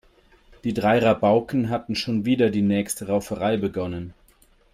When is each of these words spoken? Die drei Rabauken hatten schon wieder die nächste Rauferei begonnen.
Die 0.63 0.73
drei 0.73 0.97
Rabauken 0.97 1.69
hatten 1.69 1.93
schon 1.93 2.25
wieder 2.25 2.49
die 2.49 2.63
nächste 2.63 3.05
Rauferei 3.07 3.57
begonnen. 3.57 4.15